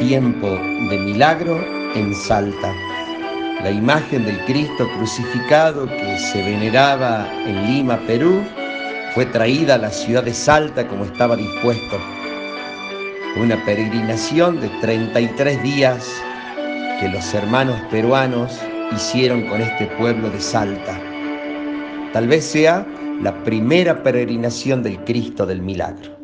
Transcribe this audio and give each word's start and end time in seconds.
tiempo 0.00 0.48
de 0.88 0.98
milagro 0.98 1.62
en 1.94 2.14
Salta. 2.14 2.74
La 3.62 3.70
imagen 3.70 4.24
del 4.24 4.38
Cristo 4.46 4.88
crucificado 4.96 5.86
que 5.86 6.18
se 6.18 6.42
veneraba 6.42 7.30
en 7.46 7.66
Lima, 7.66 7.98
Perú, 8.06 8.42
fue 9.14 9.26
traída 9.26 9.74
a 9.74 9.78
la 9.78 9.90
ciudad 9.90 10.24
de 10.24 10.32
Salta 10.32 10.88
como 10.88 11.04
estaba 11.04 11.36
dispuesto. 11.36 11.98
Una 13.36 13.62
peregrinación 13.66 14.58
de 14.60 14.70
33 14.80 15.62
días 15.62 16.10
que 16.98 17.08
los 17.10 17.34
hermanos 17.34 17.78
peruanos 17.90 18.58
hicieron 18.96 19.46
con 19.48 19.60
este 19.60 19.86
pueblo 19.98 20.30
de 20.30 20.40
Salta. 20.40 20.98
Tal 22.14 22.26
vez 22.26 22.46
sea 22.46 22.86
la 23.20 23.44
primera 23.44 24.02
peregrinación 24.02 24.82
del 24.82 24.98
Cristo 25.04 25.44
del 25.44 25.60
Milagro. 25.60 26.19